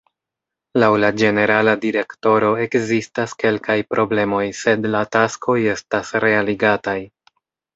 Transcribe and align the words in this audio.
Laŭ 0.83 0.87
la 1.01 1.11
ĝenerala 1.21 1.75
direktoro 1.83 2.49
ekzistas 2.65 3.35
kelkaj 3.43 3.77
problemoj, 3.95 4.43
sed 4.63 4.89
la 4.97 5.03
taskoj 5.17 5.59
estas 5.75 6.17
realigataj. 6.27 6.99